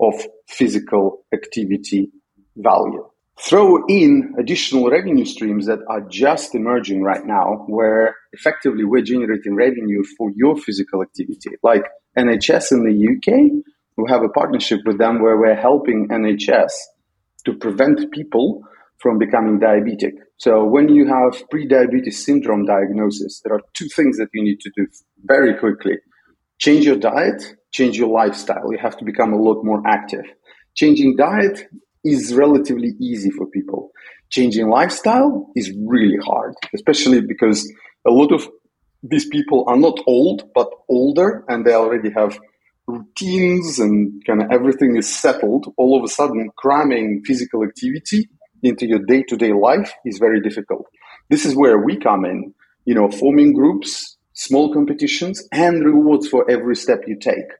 [0.00, 0.14] of
[0.48, 2.10] physical activity
[2.56, 3.06] value.
[3.40, 9.54] Throw in additional revenue streams that are just emerging right now, where effectively we're generating
[9.54, 11.50] revenue for your physical activity.
[11.62, 11.84] Like
[12.16, 13.64] NHS in the UK,
[13.96, 16.70] we have a partnership with them where we're helping NHS
[17.44, 18.62] to prevent people
[18.98, 20.12] from becoming diabetic.
[20.38, 24.70] So when you have pre-diabetes syndrome diagnosis, there are two things that you need to
[24.76, 24.86] do
[25.24, 25.96] very quickly.
[26.58, 28.72] Change your diet, change your lifestyle.
[28.72, 30.24] You have to become a lot more active.
[30.74, 31.68] Changing diet
[32.04, 33.90] is relatively easy for people.
[34.30, 37.70] Changing lifestyle is really hard, especially because
[38.06, 38.48] a lot of
[39.02, 42.38] these people are not old, but older and they already have
[42.88, 48.28] routines and kind of everything is settled, all of a sudden cramming physical activity
[48.62, 50.86] into your day to day life is very difficult.
[51.28, 52.54] This is where we come in,
[52.86, 57.50] you know, forming groups, small competitions, and rewards for every step you take.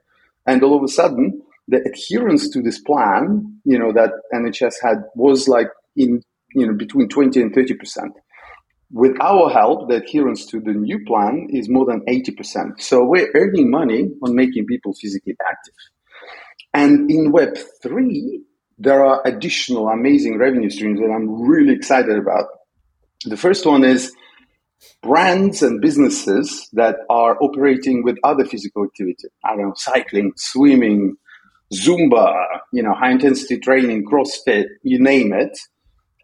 [0.46, 5.04] And all of a sudden, the adherence to this plan, you know, that NHS had
[5.14, 6.22] was like in,
[6.54, 8.12] you know, between 20 and 30 percent.
[8.90, 12.80] With our help, the adherence to the new plan is more than 80%.
[12.80, 15.74] So we're earning money on making people physically active.
[16.72, 18.40] And in Web3,
[18.78, 22.46] there are additional amazing revenue streams that I'm really excited about.
[23.24, 24.12] The first one is
[25.02, 29.28] brands and businesses that are operating with other physical activity.
[29.44, 31.16] I don't know, cycling, swimming,
[31.74, 32.32] Zumba,
[32.72, 35.58] you know, high intensity training, CrossFit, you name it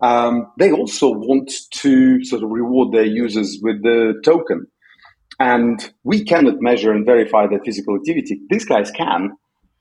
[0.04, 4.66] um, they also want to sort of reward their users with the token.
[5.40, 8.38] And we cannot measure and verify their physical activity.
[8.50, 9.30] These guys can.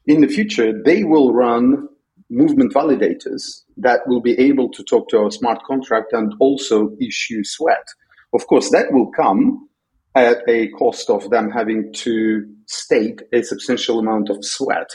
[0.08, 1.90] In the future, they will run
[2.30, 7.44] movement validators that will be able to talk to our smart contract and also issue
[7.44, 7.86] sweat.
[8.34, 9.68] Of course, that will come
[10.16, 14.90] at a cost of them having to stake a substantial amount of sweat.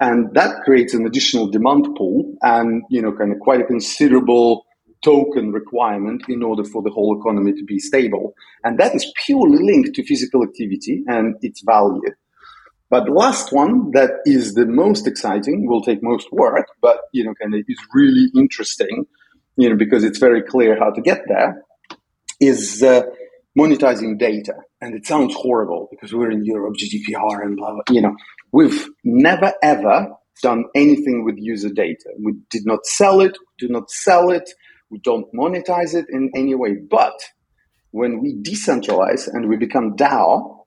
[0.00, 4.64] And that creates an additional demand pool and, you know, kind of quite a considerable
[5.02, 8.34] token requirement in order for the whole economy to be stable.
[8.64, 12.00] And that is purely linked to physical activity and its value.
[12.90, 17.24] But the last one that is the most exciting will take most work, but you
[17.24, 19.06] know, kind of is really interesting,
[19.56, 21.62] you know, because it's very clear how to get there,
[22.40, 23.02] is uh,
[23.56, 24.54] monetizing data.
[24.80, 27.82] And it sounds horrible because we're in Europe, GDPR, and blah blah.
[27.90, 28.16] You know,
[28.52, 30.08] we've never ever
[30.42, 32.10] done anything with user data.
[32.22, 34.48] We did not sell it, do not sell it,
[34.90, 36.76] we don't monetize it in any way.
[36.88, 37.14] But
[37.90, 40.64] when we decentralize and we become DAO,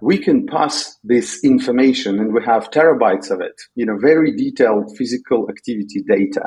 [0.00, 4.96] we can pass this information and we have terabytes of it, you know, very detailed
[4.96, 6.42] physical activity data.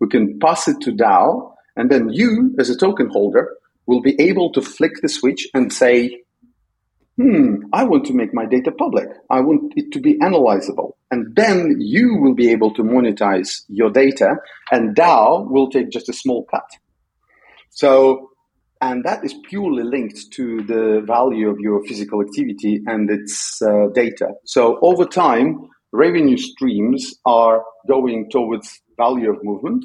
[0.00, 3.56] We can pass it to DAO and then you as a token holder
[3.86, 6.22] will be able to flick the switch and say,
[7.18, 9.08] hmm, I want to make my data public.
[9.28, 10.92] I want it to be analyzable.
[11.10, 14.36] And then you will be able to monetize your data
[14.70, 16.70] and DAO will take just a small cut.
[17.70, 18.30] So
[18.80, 23.88] and that is purely linked to the value of your physical activity and its uh,
[23.92, 24.28] data.
[24.44, 29.84] So over time, revenue streams are going towards value of movement.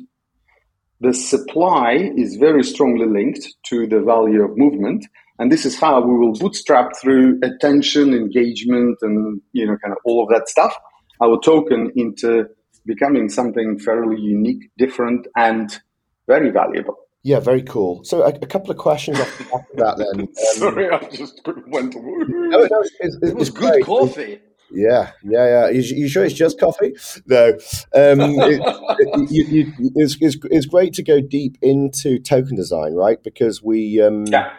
[1.03, 5.05] The supply is very strongly linked to the value of movement.
[5.37, 9.97] And this is how we will bootstrap through attention, engagement, and you know, kind of
[10.05, 10.73] all of that stuff,
[11.21, 12.45] our token into
[12.85, 15.77] becoming something fairly unique, different, and
[16.25, 16.95] very valuable.
[17.21, 18.05] Yeah, very cool.
[18.05, 20.19] So a, a couple of questions off the back of that then.
[20.27, 21.95] Um, Sorry, I just went.
[21.95, 23.85] No, no, it's, it's, it was good great.
[23.85, 24.39] coffee.
[24.73, 25.69] Yeah, yeah, yeah.
[25.69, 26.93] You, you, sure it's just coffee?
[27.27, 27.49] No.
[27.49, 27.57] Um,
[27.93, 28.61] it,
[28.99, 33.21] it, you, you, it's, it's, it's, great to go deep into token design, right?
[33.23, 34.53] Because we, um, yeah.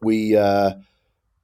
[0.00, 0.72] we, uh,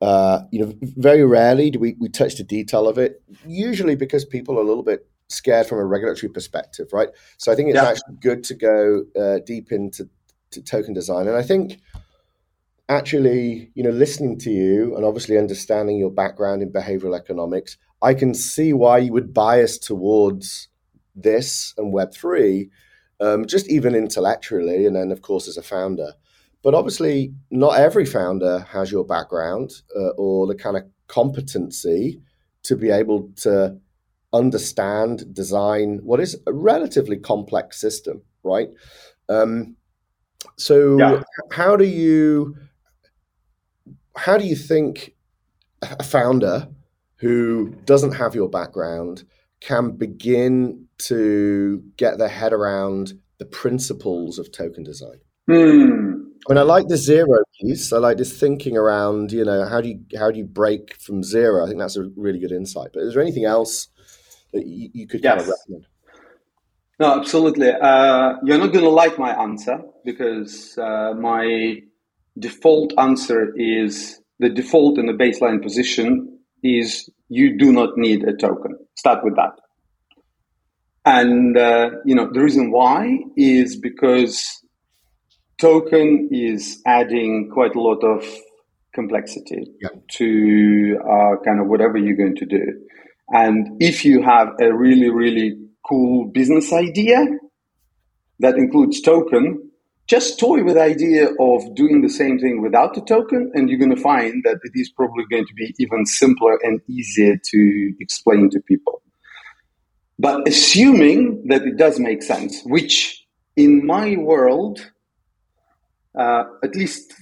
[0.01, 3.23] uh, you know, very rarely do we, we touch the detail of it.
[3.47, 7.09] Usually because people are a little bit scared from a regulatory perspective, right?
[7.37, 7.89] So I think it's yeah.
[7.89, 10.09] actually good to go uh, deep into
[10.53, 11.29] to token design.
[11.29, 11.81] And I think
[12.89, 18.15] actually, you know, listening to you and obviously understanding your background in behavioral economics, I
[18.15, 20.69] can see why you would bias towards
[21.15, 22.69] this and Web3,
[23.21, 26.13] um, just even intellectually, and then, of course, as a founder.
[26.63, 32.21] But obviously, not every founder has your background uh, or the kind of competency
[32.65, 33.77] to be able to
[34.33, 38.69] understand, design what is a relatively complex system, right?
[39.29, 39.77] Um,
[40.57, 41.23] so yeah.
[41.51, 42.57] how do you
[44.17, 45.15] how do you think
[45.83, 46.69] a founder
[47.17, 49.25] who doesn't have your background
[49.61, 55.21] can begin to get their head around the principles of token design?
[55.49, 56.23] Hmm.
[56.49, 57.93] I mean, I like the zero piece.
[57.93, 61.23] I like this thinking around, you know, how do you how do you break from
[61.23, 61.65] zero?
[61.65, 62.91] I think that's a really good insight.
[62.93, 63.89] But is there anything else
[64.53, 65.31] that you, you could yes.
[65.31, 65.87] kind of recommend?
[66.99, 67.71] No, absolutely.
[67.71, 71.81] Uh, you're not going to like my answer because uh, my
[72.39, 78.35] default answer is the default in the baseline position is you do not need a
[78.35, 78.77] token.
[78.95, 79.53] Start with that.
[81.05, 84.63] And uh, you know the reason why is because
[85.59, 88.25] token is adding quite a lot of
[88.95, 89.89] complexity yeah.
[90.13, 92.65] to uh, kind of whatever you're going to do.
[93.29, 95.59] And if you have a really, really
[95.89, 97.27] cool business idea
[98.41, 99.71] that includes token,
[100.07, 103.79] just toy with the idea of doing the same thing without the token, and you're
[103.79, 107.95] going to find that it is probably going to be even simpler and easier to
[108.01, 109.03] explain to people.
[110.19, 113.25] But assuming that it does make sense, which
[113.57, 114.81] in my world,
[116.19, 117.15] uh, at least,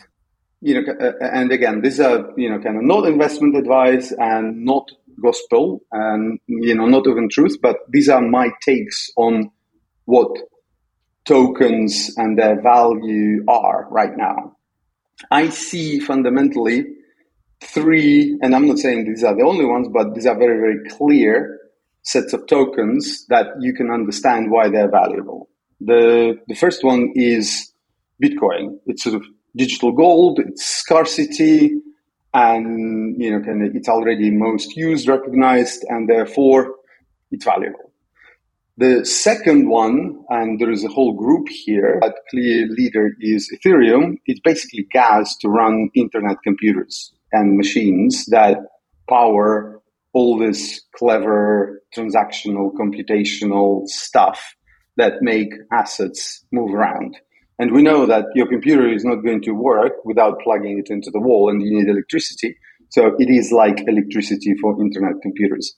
[0.60, 4.64] you know, uh, and again, these are, you know, kind of not investment advice and
[4.64, 9.50] not gospel and you know not even truth but these are my takes on
[10.06, 10.30] what
[11.30, 14.56] tokens and their value are right now.
[15.30, 16.86] I see fundamentally
[17.62, 20.78] three and i'm not saying these are the only ones but these are very very
[20.96, 21.58] clear
[22.02, 25.50] sets of tokens that you can understand why they're valuable.
[25.80, 27.72] The the first one is
[28.22, 28.78] bitcoin.
[28.86, 29.24] It's sort of
[29.56, 31.72] digital gold it's scarcity
[32.32, 36.76] and you know kind of it's already most used recognized and therefore
[37.32, 37.89] it's valuable
[38.76, 44.16] the second one and there is a whole group here that clear leader is ethereum
[44.26, 48.58] it's basically gas to run internet computers and machines that
[49.08, 49.80] power
[50.12, 54.54] all this clever transactional computational stuff
[54.96, 57.16] that make assets move around
[57.60, 61.10] and we know that your computer is not going to work without plugging it into
[61.10, 62.56] the wall and you need electricity.
[62.88, 65.76] So it is like electricity for internet computers.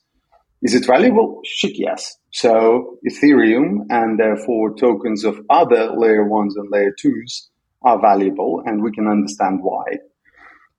[0.62, 1.40] Is it valuable?
[1.44, 2.16] Shit, yes.
[2.30, 7.50] So Ethereum and therefore tokens of other layer ones and layer twos
[7.82, 9.84] are valuable, and we can understand why.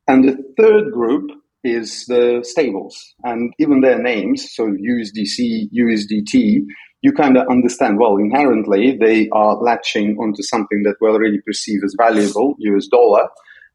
[0.07, 1.29] And the third group
[1.65, 6.61] is the stables, and even their names, so USDC, USDT,
[7.01, 11.81] you kind of understand, well, inherently they are latching onto something that we already perceive
[11.83, 13.27] as valuable, US dollar,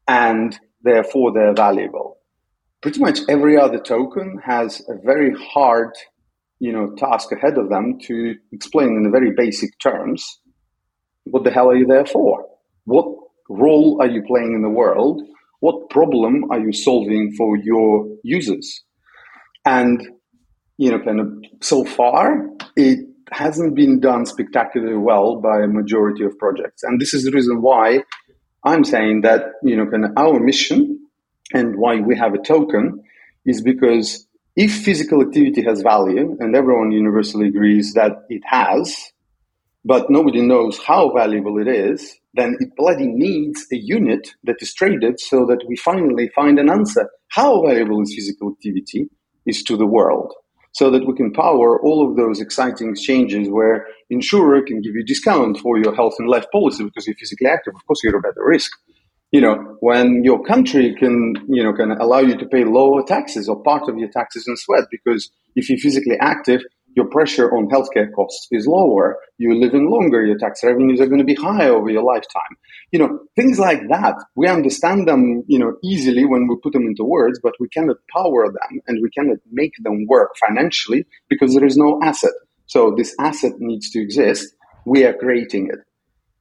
[0.06, 2.17] and therefore they're valuable.
[2.82, 5.90] Pretty much every other token has a very hard,
[6.60, 10.40] you know, task ahead of them to explain in very basic terms
[11.24, 12.46] what the hell are you there for?
[12.84, 13.06] What
[13.50, 15.20] role are you playing in the world?
[15.60, 18.84] What problem are you solving for your users?
[19.64, 20.00] And
[20.78, 21.28] you know, kind of
[21.60, 23.00] so far, it
[23.30, 26.82] hasn't been done spectacularly well by a majority of projects.
[26.82, 28.04] And this is the reason why
[28.64, 31.07] I'm saying that, you know, kind of our mission
[31.52, 33.02] and why we have a token
[33.46, 34.26] is because
[34.56, 39.12] if physical activity has value, and everyone universally agrees that it has,
[39.84, 44.74] but nobody knows how valuable it is, then it bloody needs a unit that is
[44.74, 47.08] traded so that we finally find an answer.
[47.28, 49.08] How valuable is physical activity
[49.46, 50.34] is to the world
[50.72, 55.04] so that we can power all of those exciting exchanges where insurer can give you
[55.04, 57.74] discount for your health and life policy because you're physically active.
[57.74, 58.70] Of course, you're at a better risk.
[59.30, 63.48] You know, when your country can, you know, can allow you to pay lower taxes
[63.48, 66.62] or part of your taxes in sweat because if you're physically active,
[66.96, 69.18] your pressure on healthcare costs is lower.
[69.36, 70.24] You're living longer.
[70.24, 72.56] Your tax revenues are going to be higher over your lifetime.
[72.90, 74.14] You know, things like that.
[74.34, 77.98] We understand them, you know, easily when we put them into words, but we cannot
[78.12, 82.32] power them and we cannot make them work financially because there is no asset.
[82.66, 84.54] So this asset needs to exist.
[84.84, 85.80] We are creating it.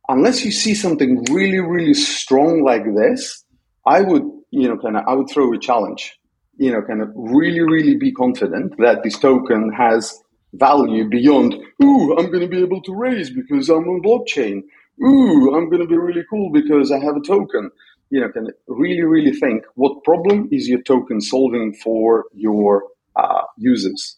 [0.10, 3.44] Unless you see something really, really strong like this,
[3.86, 6.18] I would, you know, kind of, I would throw a challenge
[6.58, 10.20] you know, kind of really, really be confident that this token has
[10.54, 14.64] value beyond, ooh, I'm going to be able to raise because I'm on blockchain.
[15.04, 17.70] Ooh, I'm going to be really cool because I have a token.
[18.10, 22.86] You know, can really, really think what problem is your token solving for your
[23.16, 24.18] uh, users?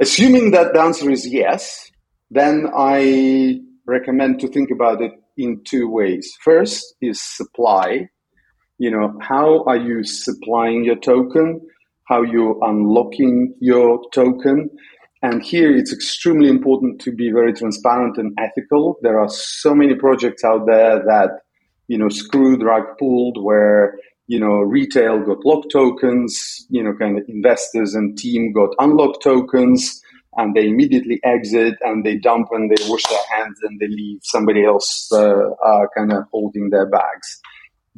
[0.00, 1.90] Assuming that the answer is yes,
[2.30, 6.32] then I recommend to think about it in two ways.
[6.42, 8.08] First is supply.
[8.78, 11.60] You know, how are you supplying your token?
[12.08, 14.70] How you unlocking your token?
[15.22, 18.98] And here it's extremely important to be very transparent and ethical.
[19.00, 21.30] There are so many projects out there that,
[21.88, 27.18] you know, screwed, rug pulled, where, you know, retail got locked tokens, you know, kind
[27.18, 30.02] of investors and team got unlocked tokens,
[30.36, 34.20] and they immediately exit and they dump and they wash their hands and they leave
[34.22, 37.40] somebody else uh, uh, kind of holding their bags.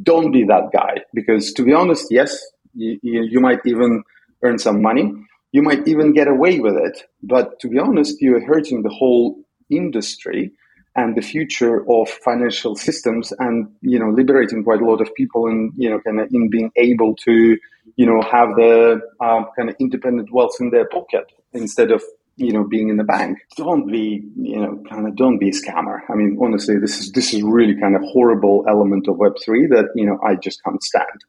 [0.03, 2.39] Don't be that guy because, to be honest, yes,
[2.74, 4.03] you, you might even
[4.43, 5.12] earn some money
[5.57, 7.03] you might even get away with it.
[7.22, 9.39] But to be honest, you're hurting the whole
[9.70, 10.53] industry
[10.95, 15.47] and the future of financial systems and you know liberating quite a lot of people
[15.47, 17.57] in you know kind of in being able to
[17.97, 22.03] you know have the um, kind of independent wealth in their pocket instead of
[22.37, 25.53] you know being in the bank don't be you know kind of don't be a
[25.53, 29.68] scammer i mean honestly this is this is really kind of horrible element of web3
[29.70, 31.24] that you know i just can't stand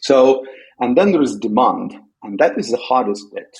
[0.00, 0.44] so
[0.80, 1.96] and then there is demand
[2.26, 3.56] and that is the hardest bit.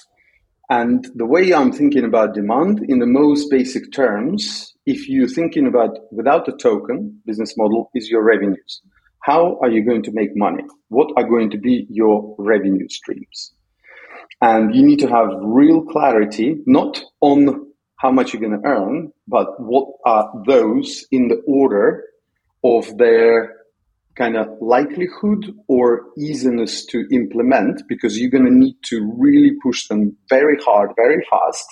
[0.69, 5.67] And the way I'm thinking about demand in the most basic terms, if you're thinking
[5.69, 8.83] about without a token business model, is your revenues.
[9.21, 10.64] How are you going to make money?
[10.89, 13.53] What are going to be your revenue streams?
[14.41, 19.12] And you need to have real clarity, not on how much you're going to earn,
[19.27, 22.05] but what are those in the order
[22.62, 23.55] of their
[24.16, 29.89] kind of likelihood or easiness to implement because you're going to need to really push
[29.89, 31.66] them very hard, very fast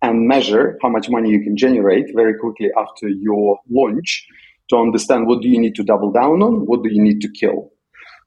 [0.00, 4.26] and measure how much money you can generate very quickly after your launch
[4.68, 7.30] to understand what do you need to double down on, what do you need to
[7.30, 7.70] kill.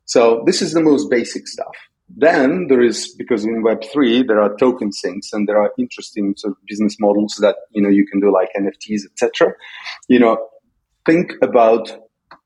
[0.05, 1.76] So this is the most basic stuff.
[2.08, 6.51] Then there is because in Web3 there are token sinks and there are interesting sort
[6.51, 9.53] of business models that you know you can do like NFTs, etc.
[10.08, 10.38] You know,
[11.06, 11.91] think about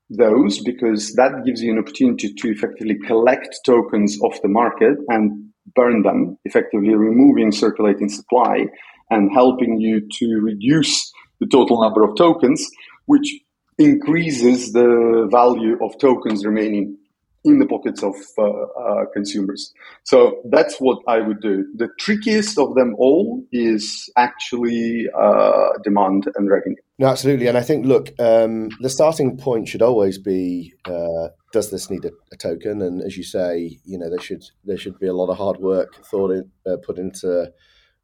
[0.08, 5.50] those because that gives you an opportunity to effectively collect tokens off the market and
[5.74, 8.66] burn them, effectively removing circulating supply
[9.10, 12.66] and helping you to reduce the total number of tokens,
[13.06, 13.40] which
[13.78, 16.96] increases the value of tokens remaining
[17.44, 19.72] in the pockets of uh, uh, consumers.
[20.04, 21.66] So that's what I would do.
[21.74, 26.76] The trickiest of them all is actually uh, demand and revenue.
[26.98, 27.46] No, absolutely.
[27.46, 32.04] And I think, look, um, the starting point should always be: uh, Does this need
[32.04, 32.82] a, a, token?
[32.82, 35.58] And as you say, you know, there should there should be a lot of hard
[35.58, 37.50] work thought in, uh, put into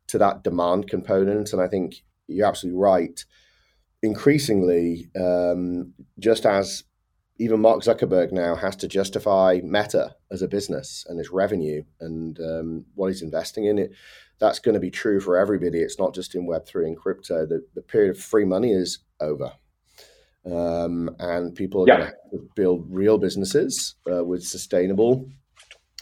[0.06, 1.52] to that demand component.
[1.52, 3.22] And I think you're absolutely right.
[4.02, 6.84] Increasingly, um, just as
[7.38, 12.38] even Mark Zuckerberg now has to justify Meta as a business and its revenue and
[12.40, 13.92] um, what he's investing in it.
[14.38, 15.80] That's going to be true for everybody.
[15.80, 17.46] It's not just in Web three and crypto.
[17.46, 19.52] The, the period of free money is over,
[20.44, 21.98] um, and people are yeah.
[21.98, 25.28] going to build real businesses uh, with sustainable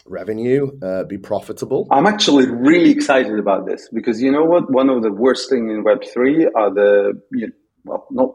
[0.05, 1.87] revenue, uh, be profitable.
[1.91, 4.71] I'm actually really excited about this because you know what?
[4.71, 7.53] One of the worst things in Web three are the you know,
[7.85, 8.31] well, not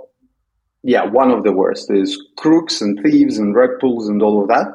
[0.82, 4.48] yeah, one of the worst is crooks and thieves and rug pulls and all of
[4.48, 4.66] that.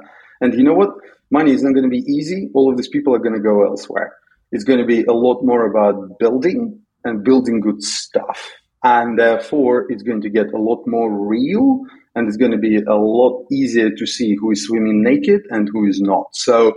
[0.41, 0.91] And you know what?
[1.31, 2.49] Money is not going to be easy.
[2.53, 4.13] All of these people are going to go elsewhere.
[4.51, 8.51] It's going to be a lot more about building and building good stuff.
[8.83, 11.81] And therefore, it's going to get a lot more real
[12.13, 15.67] and it's going to be a lot easier to see who is swimming naked and
[15.73, 16.27] who is not.
[16.33, 16.75] So,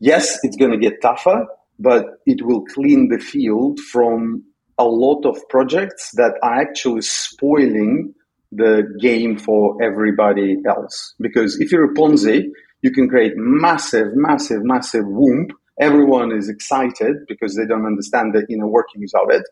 [0.00, 1.46] yes, it's going to get tougher,
[1.78, 4.42] but it will clean the field from
[4.78, 8.14] a lot of projects that are actually spoiling
[8.56, 11.14] the game for everybody else.
[11.20, 12.46] Because if you're a Ponzi,
[12.82, 15.48] you can create massive, massive, massive womb.
[15.80, 19.42] Everyone is excited because they don't understand the inner workings of it.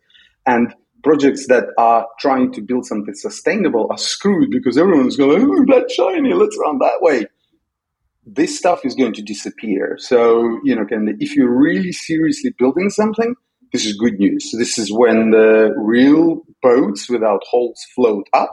[0.46, 5.64] And projects that are trying to build something sustainable are screwed because everyone's going, oh,
[5.66, 7.26] that's shiny, let's run that way.
[8.24, 9.96] This stuff is going to disappear.
[9.98, 13.34] So, you know, can, if you're really seriously building something,
[13.72, 14.50] this is good news.
[14.56, 18.52] This is when the real boats without holes float up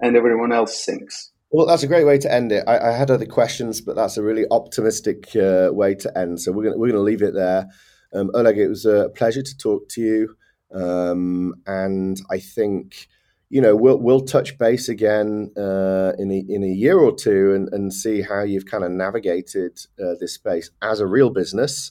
[0.00, 1.30] and everyone else sinks.
[1.50, 2.64] Well, that's a great way to end it.
[2.68, 6.40] I, I had other questions, but that's a really optimistic uh, way to end.
[6.40, 7.66] So we're going we're going to leave it there.
[8.14, 10.36] Um, Oleg, it was a pleasure to talk to you,
[10.72, 13.08] um, and I think
[13.48, 17.52] you know we'll we'll touch base again uh, in a, in a year or two
[17.52, 21.90] and, and see how you've kind of navigated uh, this space as a real business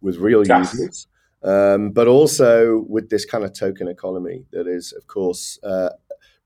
[0.00, 0.72] with real yes.
[0.72, 1.06] users.
[1.42, 5.90] Um, but also with this kind of token economy that is, of course, uh,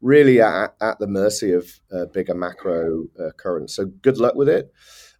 [0.00, 3.74] really at, at the mercy of uh, bigger macro uh, currents.
[3.74, 4.72] So good luck with it.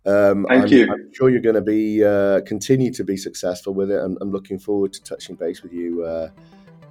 [0.06, 0.88] Um, Thank I'm, you.
[0.90, 3.98] I'm sure you're going to be uh, continue to be successful with it.
[4.02, 6.30] I'm, I'm looking forward to touching base with you uh,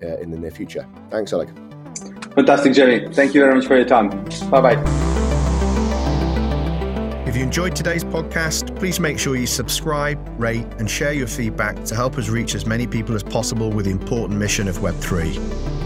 [0.03, 0.87] uh, in the near future.
[1.09, 1.49] Thanks, Oleg.
[2.35, 3.11] Fantastic, Jeremy.
[3.13, 4.09] Thank you very much for your time.
[4.49, 5.19] Bye bye.
[7.27, 11.83] If you enjoyed today's podcast, please make sure you subscribe, rate, and share your feedback
[11.85, 15.78] to help us reach as many people as possible with the important mission of Web3.